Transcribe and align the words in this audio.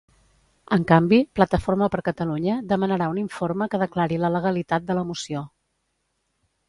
En 0.77 0.85
canvi, 0.91 1.17
PxC 1.39 2.55
demanarà 2.71 3.09
un 3.13 3.19
informe 3.25 3.69
que 3.75 3.81
declari 3.83 4.19
la 4.25 4.33
legalitat 4.37 4.89
de 4.89 4.97
la 5.01 5.05
moció. 5.11 5.45